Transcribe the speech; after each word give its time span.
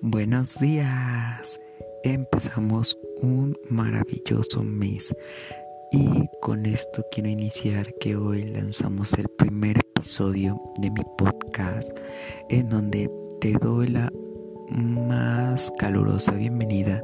Buenos 0.00 0.58
días. 0.58 1.60
Empezamos 2.02 2.98
un 3.20 3.58
maravilloso 3.68 4.62
mes. 4.62 5.14
Y 5.92 6.30
con 6.40 6.64
esto 6.64 7.04
quiero 7.12 7.28
iniciar 7.28 7.92
que 8.00 8.16
hoy 8.16 8.42
lanzamos 8.44 9.12
el 9.18 9.28
primer 9.28 9.80
episodio 9.80 10.58
de 10.80 10.90
mi 10.90 11.02
podcast 11.18 11.90
en 12.48 12.70
donde 12.70 13.10
te 13.38 13.52
doy 13.52 13.88
la 13.88 14.10
más 14.70 15.70
calurosa 15.78 16.32
bienvenida 16.32 17.02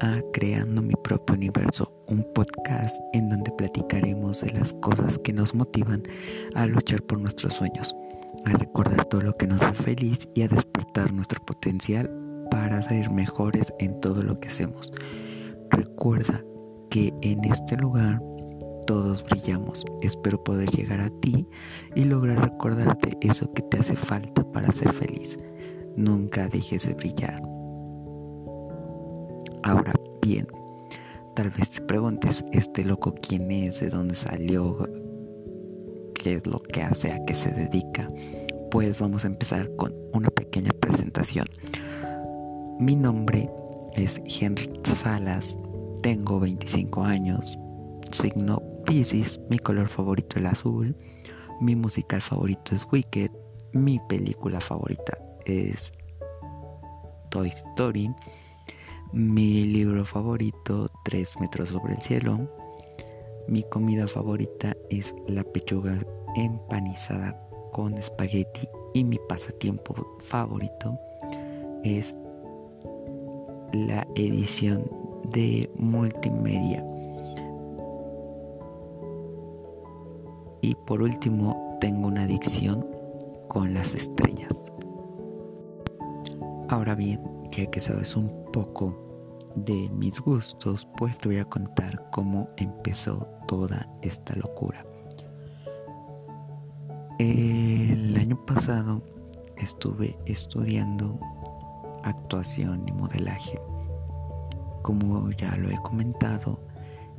a 0.00 0.20
Creando 0.32 0.82
mi 0.82 0.94
propio 0.94 1.34
universo, 1.36 1.92
un 2.06 2.24
podcast 2.34 2.96
en 3.12 3.28
donde 3.28 3.50
platicaremos 3.52 4.40
de 4.40 4.50
las 4.52 4.72
cosas 4.74 5.18
que 5.18 5.32
nos 5.32 5.54
motivan 5.54 6.02
a 6.54 6.66
luchar 6.66 7.02
por 7.02 7.20
nuestros 7.20 7.54
sueños, 7.54 7.96
a 8.44 8.50
recordar 8.50 9.04
todo 9.06 9.22
lo 9.22 9.36
que 9.36 9.46
nos 9.46 9.62
hace 9.62 9.82
feliz 9.82 10.28
y 10.34 10.42
a 10.42 10.48
despertar 10.48 11.12
nuestro 11.12 11.44
potencial 11.44 12.10
para 12.50 12.82
ser 12.82 13.10
mejores 13.10 13.72
en 13.78 14.00
todo 14.00 14.22
lo 14.22 14.40
que 14.40 14.48
hacemos. 14.48 14.90
Recuerda 15.70 16.44
que 16.90 17.12
en 17.22 17.44
este 17.44 17.76
lugar 17.76 18.22
todos 18.86 19.22
brillamos. 19.24 19.84
Espero 20.02 20.42
poder 20.42 20.70
llegar 20.70 21.00
a 21.00 21.10
ti 21.20 21.46
y 21.94 22.04
lograr 22.04 22.40
recordarte 22.40 23.16
eso 23.20 23.52
que 23.52 23.62
te 23.62 23.78
hace 23.78 23.96
falta 23.96 24.44
para 24.52 24.72
ser 24.72 24.92
feliz. 24.92 25.38
Nunca 25.96 26.48
dejes 26.48 26.86
de 26.86 26.94
brillar. 26.94 27.53
Ahora 29.64 29.94
bien, 30.20 30.46
tal 31.34 31.48
vez 31.48 31.70
te 31.70 31.80
preguntes, 31.80 32.44
este 32.52 32.84
loco 32.84 33.14
quién 33.14 33.50
es, 33.50 33.80
de 33.80 33.88
dónde 33.88 34.14
salió, 34.14 34.76
qué 36.14 36.34
es 36.34 36.46
lo 36.46 36.62
que 36.62 36.82
hace, 36.82 37.12
a 37.12 37.24
qué 37.24 37.34
se 37.34 37.50
dedica. 37.50 38.06
Pues 38.70 38.98
vamos 38.98 39.24
a 39.24 39.28
empezar 39.28 39.74
con 39.74 39.94
una 40.12 40.28
pequeña 40.28 40.70
presentación. 40.78 41.46
Mi 42.78 42.94
nombre 42.94 43.48
es 43.94 44.20
Henry 44.38 44.70
Salas, 44.82 45.56
tengo 46.02 46.40
25 46.40 47.02
años, 47.02 47.58
signo 48.10 48.62
Pisces, 48.84 49.40
mi 49.48 49.58
color 49.58 49.88
favorito 49.88 50.38
el 50.38 50.44
azul, 50.44 50.94
mi 51.62 51.74
musical 51.74 52.20
favorito 52.20 52.74
es 52.74 52.86
Wicked, 52.92 53.30
mi 53.72 53.98
película 54.10 54.60
favorita 54.60 55.16
es 55.46 55.90
Toy 57.30 57.48
Story, 57.48 58.14
mi 59.12 59.64
libro 59.64 60.04
favorito 60.04 60.90
Tres 61.04 61.38
metros 61.40 61.70
sobre 61.70 61.94
el 61.94 62.02
cielo, 62.02 62.48
mi 63.46 63.62
comida 63.62 64.08
favorita 64.08 64.74
es 64.90 65.14
la 65.28 65.44
pechuga 65.44 65.98
empanizada 66.34 67.38
con 67.72 67.94
espagueti 67.98 68.68
y 68.94 69.04
mi 69.04 69.18
pasatiempo 69.28 69.94
favorito 70.22 70.98
es 71.82 72.14
la 73.72 74.06
edición 74.14 74.90
de 75.30 75.70
multimedia. 75.76 76.84
Y 80.62 80.74
por 80.86 81.02
último, 81.02 81.76
tengo 81.80 82.06
una 82.06 82.22
adicción 82.22 82.86
con 83.48 83.74
las 83.74 83.94
estrellas. 83.94 84.72
Ahora 86.68 86.94
bien, 86.94 87.20
ya 87.56 87.70
que 87.70 87.80
sabes 87.80 88.16
un 88.16 88.50
poco 88.52 88.96
de 89.54 89.88
mis 89.90 90.20
gustos, 90.20 90.88
pues 90.96 91.18
te 91.18 91.28
voy 91.28 91.38
a 91.38 91.44
contar 91.44 92.10
cómo 92.10 92.48
empezó 92.56 93.28
toda 93.46 93.88
esta 94.02 94.34
locura. 94.34 94.84
El 97.18 98.16
año 98.18 98.44
pasado 98.44 99.02
estuve 99.56 100.18
estudiando 100.26 101.20
actuación 102.02 102.84
y 102.88 102.92
modelaje. 102.92 103.60
Como 104.82 105.30
ya 105.30 105.56
lo 105.56 105.70
he 105.70 105.76
comentado 105.78 106.58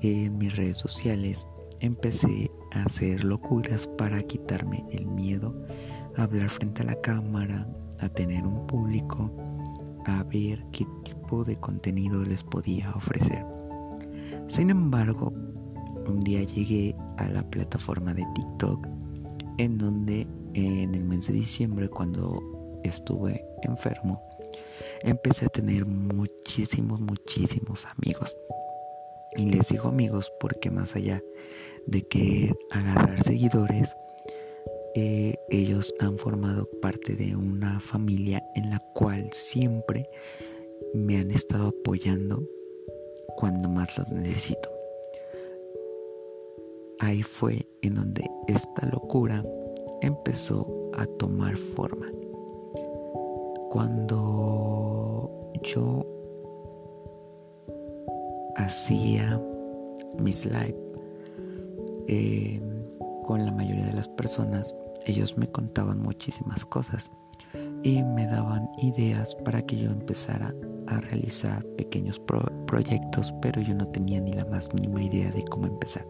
en 0.00 0.38
mis 0.38 0.56
redes 0.56 0.78
sociales, 0.78 1.48
empecé 1.80 2.52
a 2.72 2.84
hacer 2.84 3.24
locuras 3.24 3.88
para 3.98 4.22
quitarme 4.22 4.86
el 4.90 5.06
miedo 5.06 5.54
a 6.16 6.22
hablar 6.22 6.50
frente 6.50 6.82
a 6.82 6.86
la 6.86 7.00
cámara, 7.00 7.68
a 7.98 8.08
tener 8.08 8.46
un 8.46 8.66
público, 8.66 9.30
a 10.18 10.24
ver 10.24 10.64
qué 10.72 10.86
tipo 11.04 11.44
de 11.44 11.56
contenido 11.56 12.24
les 12.24 12.42
podía 12.42 12.90
ofrecer. 12.90 13.44
Sin 14.48 14.70
embargo, 14.70 15.32
un 16.06 16.20
día 16.20 16.42
llegué 16.42 16.96
a 17.18 17.28
la 17.28 17.48
plataforma 17.48 18.14
de 18.14 18.26
TikTok 18.34 18.86
en 19.58 19.78
donde 19.78 20.26
en 20.54 20.94
el 20.94 21.04
mes 21.04 21.28
de 21.28 21.34
diciembre 21.34 21.88
cuando 21.88 22.40
estuve 22.82 23.44
enfermo 23.62 24.22
empecé 25.02 25.46
a 25.46 25.48
tener 25.50 25.86
muchísimos, 25.86 27.00
muchísimos 27.00 27.86
amigos. 27.86 28.36
Y 29.36 29.46
les 29.46 29.68
digo 29.68 29.88
amigos 29.88 30.32
porque 30.40 30.70
más 30.70 30.96
allá 30.96 31.22
de 31.86 32.02
que 32.02 32.52
agarrar 32.70 33.22
seguidores, 33.22 33.96
eh, 34.94 35.36
ellos 35.50 35.94
han 36.00 36.18
formado 36.18 36.68
parte 36.80 37.14
de 37.14 37.36
una 37.36 37.80
familia 37.80 38.42
en 38.54 38.70
la 38.70 38.80
cual 38.94 39.28
siempre 39.32 40.08
me 40.94 41.18
han 41.18 41.30
estado 41.30 41.68
apoyando 41.68 42.42
cuando 43.36 43.68
más 43.68 43.96
los 43.96 44.08
necesito. 44.08 44.70
Ahí 46.98 47.22
fue 47.22 47.66
en 47.82 47.94
donde 47.94 48.28
esta 48.48 48.86
locura 48.86 49.42
empezó 50.02 50.90
a 50.94 51.06
tomar 51.06 51.56
forma 51.56 52.06
cuando 53.70 55.50
yo 55.62 56.04
hacía 58.56 59.40
mis 60.18 60.44
live 60.44 60.76
eh, 62.08 62.60
con 63.30 63.46
la 63.46 63.52
mayoría 63.52 63.86
de 63.86 63.92
las 63.92 64.08
personas, 64.08 64.74
ellos 65.06 65.38
me 65.38 65.46
contaban 65.46 66.02
muchísimas 66.02 66.64
cosas 66.64 67.12
y 67.84 68.02
me 68.02 68.26
daban 68.26 68.68
ideas 68.82 69.36
para 69.44 69.62
que 69.62 69.76
yo 69.76 69.88
empezara 69.88 70.52
a 70.88 71.00
realizar 71.00 71.64
pequeños 71.76 72.20
proyectos, 72.66 73.32
pero 73.40 73.60
yo 73.60 73.72
no 73.72 73.86
tenía 73.86 74.20
ni 74.20 74.32
la 74.32 74.46
más 74.46 74.74
mínima 74.74 75.00
idea 75.00 75.30
de 75.30 75.44
cómo 75.44 75.68
empezar. 75.68 76.04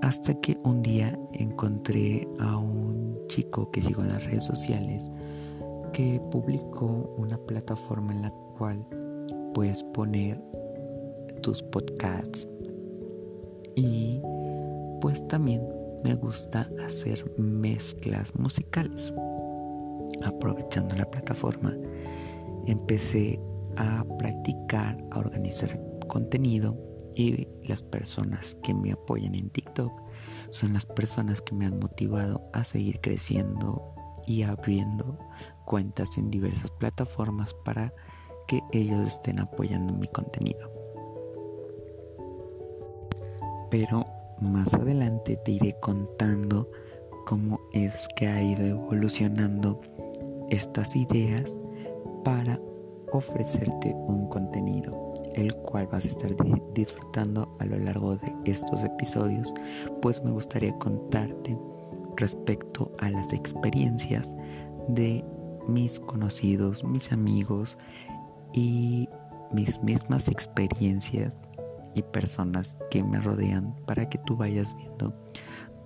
Hasta 0.00 0.32
que 0.40 0.58
un 0.62 0.80
día 0.80 1.18
encontré 1.32 2.28
a 2.38 2.56
un 2.56 3.18
chico 3.26 3.72
que 3.72 3.82
sigo 3.82 4.02
en 4.02 4.10
las 4.10 4.24
redes 4.24 4.44
sociales 4.44 5.10
que 5.92 6.22
publicó 6.30 7.12
una 7.18 7.36
plataforma 7.36 8.12
en 8.12 8.22
la 8.22 8.30
cual 8.56 8.86
puedes 9.54 9.82
poner 9.82 10.40
tus 11.42 11.64
podcasts 11.64 12.46
y 13.74 14.22
pues 15.04 15.22
también 15.28 15.60
me 16.02 16.14
gusta 16.14 16.66
hacer 16.82 17.30
mezclas 17.38 18.34
musicales 18.36 19.12
aprovechando 20.24 20.96
la 20.96 21.04
plataforma 21.04 21.76
empecé 22.66 23.38
a 23.76 24.02
practicar 24.18 24.96
a 25.10 25.18
organizar 25.18 25.78
contenido 26.08 26.78
y 27.14 27.46
las 27.68 27.82
personas 27.82 28.54
que 28.62 28.72
me 28.72 28.92
apoyan 28.92 29.34
en 29.34 29.50
TikTok 29.50 29.92
son 30.48 30.72
las 30.72 30.86
personas 30.86 31.42
que 31.42 31.54
me 31.54 31.66
han 31.66 31.78
motivado 31.78 32.40
a 32.54 32.64
seguir 32.64 33.02
creciendo 33.02 33.94
y 34.26 34.44
abriendo 34.44 35.18
cuentas 35.66 36.16
en 36.16 36.30
diversas 36.30 36.70
plataformas 36.70 37.52
para 37.62 37.92
que 38.48 38.62
ellos 38.72 39.06
estén 39.06 39.38
apoyando 39.38 39.92
mi 39.92 40.08
contenido. 40.08 40.72
Pero 43.70 44.13
más 44.40 44.74
adelante 44.74 45.36
te 45.36 45.52
iré 45.52 45.76
contando 45.80 46.70
cómo 47.26 47.60
es 47.72 48.08
que 48.16 48.26
ha 48.26 48.42
ido 48.42 48.64
evolucionando 48.64 49.80
estas 50.50 50.94
ideas 50.96 51.58
para 52.24 52.60
ofrecerte 53.12 53.94
un 53.94 54.28
contenido 54.28 55.12
el 55.34 55.54
cual 55.56 55.86
vas 55.88 56.04
a 56.04 56.08
estar 56.08 56.30
disfrutando 56.74 57.56
a 57.58 57.64
lo 57.64 57.78
largo 57.78 58.16
de 58.16 58.32
estos 58.44 58.84
episodios, 58.84 59.52
pues 60.00 60.22
me 60.22 60.30
gustaría 60.30 60.76
contarte 60.78 61.58
respecto 62.16 62.90
a 63.00 63.10
las 63.10 63.32
experiencias 63.32 64.32
de 64.88 65.24
mis 65.66 65.98
conocidos, 65.98 66.84
mis 66.84 67.10
amigos 67.12 67.76
y 68.52 69.08
mis 69.52 69.82
mismas 69.82 70.28
experiencias 70.28 71.34
y 71.94 72.02
personas 72.02 72.76
que 72.90 73.02
me 73.02 73.20
rodean 73.20 73.74
para 73.86 74.08
que 74.08 74.18
tú 74.18 74.36
vayas 74.36 74.76
viendo 74.76 75.14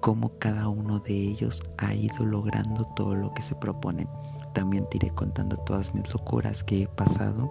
cómo 0.00 0.38
cada 0.38 0.68
uno 0.68 1.00
de 1.00 1.14
ellos 1.14 1.62
ha 1.76 1.94
ido 1.94 2.24
logrando 2.24 2.84
todo 2.84 3.14
lo 3.14 3.34
que 3.34 3.42
se 3.42 3.54
propone. 3.54 4.06
También 4.54 4.86
te 4.88 4.96
iré 4.96 5.10
contando 5.10 5.56
todas 5.56 5.94
mis 5.94 6.12
locuras 6.12 6.62
que 6.62 6.82
he 6.82 6.88
pasado 6.88 7.50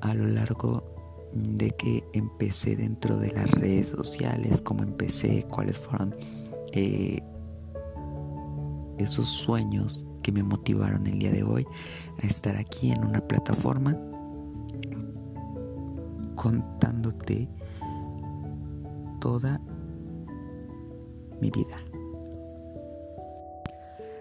a 0.00 0.14
lo 0.14 0.26
largo 0.26 0.96
de 1.32 1.70
que 1.70 2.04
empecé 2.12 2.76
dentro 2.76 3.18
de 3.18 3.32
las 3.32 3.50
redes 3.50 3.88
sociales, 3.90 4.62
cómo 4.62 4.82
empecé, 4.82 5.44
cuáles 5.44 5.76
fueron 5.76 6.14
eh, 6.72 7.22
esos 8.98 9.28
sueños 9.28 10.06
que 10.22 10.32
me 10.32 10.42
motivaron 10.42 11.06
el 11.06 11.18
día 11.18 11.30
de 11.30 11.42
hoy 11.42 11.66
a 12.22 12.26
estar 12.26 12.56
aquí 12.56 12.90
en 12.90 13.04
una 13.04 13.20
plataforma 13.20 13.96
contándote 16.36 17.48
toda 19.20 19.60
mi 21.40 21.50
vida. 21.50 21.84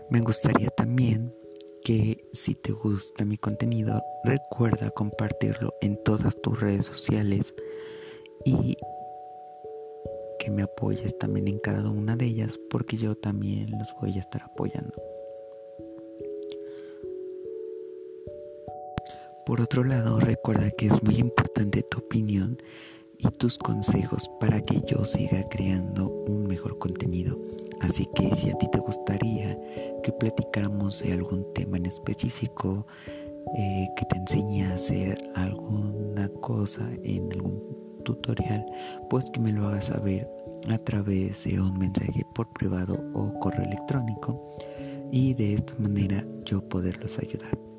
Me 0.10 0.22
gustaría 0.22 0.70
también 0.70 1.34
que 1.84 2.28
si 2.34 2.56
te 2.56 2.72
gusta 2.72 3.26
mi 3.26 3.38
contenido, 3.38 4.02
recuerda 4.24 4.90
compartirlo 4.90 5.74
en 5.82 6.02
todas 6.04 6.36
tus 6.42 6.60
redes 6.60 6.86
sociales 6.86 7.54
y 8.44 8.76
que 10.40 10.50
me 10.52 10.64
apoyes 10.64 11.18
también 11.18 11.48
en 11.48 11.60
cada 11.60 11.90
una 11.90 12.16
de 12.16 12.26
ellas 12.26 12.60
porque 12.70 12.98
yo 12.98 13.16
también 13.16 13.72
los 13.78 13.94
voy 14.00 14.18
a 14.18 14.20
estar 14.20 14.44
apoyando. 14.44 15.15
Por 19.46 19.62
otro 19.62 19.84
lado, 19.84 20.20
recuerda 20.20 20.72
que 20.72 20.88
es 20.88 21.04
muy 21.04 21.18
importante 21.18 21.84
tu 21.84 22.00
opinión 22.00 22.58
y 23.20 23.28
tus 23.30 23.60
consejos 23.60 24.32
para 24.40 24.62
que 24.62 24.82
yo 24.88 25.06
siga 25.06 25.48
creando 25.50 26.10
un 26.10 26.48
mejor 26.48 26.80
contenido. 26.80 27.40
Así 27.80 28.08
que 28.16 28.36
si 28.36 28.50
a 28.50 28.58
ti 28.58 28.68
te 28.72 28.80
gustaría 28.80 29.56
que 30.02 30.12
platicáramos 30.12 31.04
de 31.04 31.14
algún 31.14 31.46
tema 31.54 31.78
en 31.78 31.86
específico, 31.86 32.88
eh, 33.56 33.88
que 33.96 34.06
te 34.06 34.18
enseñe 34.18 34.64
a 34.64 34.74
hacer 34.74 35.16
alguna 35.36 36.28
cosa 36.30 36.90
en 37.04 37.32
algún 37.32 37.62
tutorial, 38.04 38.66
pues 39.12 39.30
que 39.30 39.40
me 39.40 39.54
lo 39.54 39.68
hagas 39.68 39.86
saber 39.86 40.28
a 40.68 40.80
través 40.80 41.44
de 41.44 41.62
un 41.62 41.78
mensaje 41.78 42.26
por 42.34 42.52
privado 42.54 43.00
o 43.14 43.40
correo 43.40 43.66
electrónico 43.66 44.48
y 45.12 45.36
de 45.36 45.54
esta 45.54 45.76
manera 45.78 46.26
yo 46.46 46.68
poderlos 46.68 47.20
ayudar. 47.20 47.75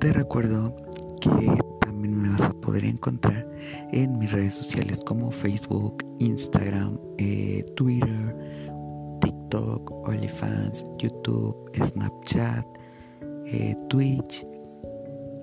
Te 0.00 0.14
recuerdo 0.14 0.74
que 1.20 1.58
también 1.78 2.22
me 2.22 2.30
vas 2.30 2.44
a 2.44 2.54
poder 2.54 2.86
encontrar 2.86 3.46
en 3.92 4.18
mis 4.18 4.32
redes 4.32 4.54
sociales 4.54 5.02
como 5.04 5.30
Facebook, 5.30 6.02
Instagram, 6.20 6.98
eh, 7.18 7.62
Twitter, 7.76 8.34
TikTok, 9.20 10.08
OnlyFans, 10.08 10.86
YouTube, 10.96 11.70
Snapchat, 11.74 12.64
eh, 13.44 13.76
Twitch, 13.90 14.46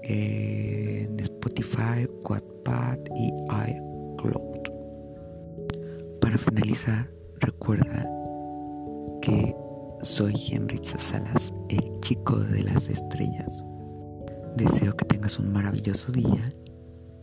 eh, 0.01 1.07
Spotify, 1.19 2.07
Wattpad 2.27 2.97
y 3.15 3.27
iCloud. 3.27 4.63
Para 6.19 6.35
finalizar, 6.39 7.07
recuerda 7.41 8.09
que 9.21 9.55
soy 10.01 10.33
Henry 10.51 10.79
Salas, 10.83 11.53
el 11.69 11.99
chico 11.99 12.37
de 12.39 12.63
las 12.63 12.89
estrellas. 12.89 13.63
Deseo 14.57 14.97
que 14.97 15.05
tengas 15.05 15.37
un 15.37 15.53
maravilloso 15.53 16.11
día, 16.11 16.49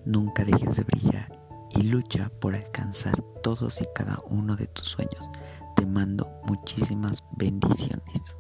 nunca 0.07 0.45
dejes 0.45 0.77
de 0.77 0.85
brillar 0.85 1.37
y 1.71 1.83
lucha 1.83 2.31
por 2.41 2.55
alcanzar 2.55 3.21
todos 3.43 3.81
y 3.81 3.87
cada 3.93 4.19
uno 4.31 4.55
de 4.55 4.69
tus 4.69 4.87
sueños. 4.87 5.33
Te 5.75 5.85
mando 5.85 6.31
muchísimas 6.45 7.25
bendiciones. 7.37 8.37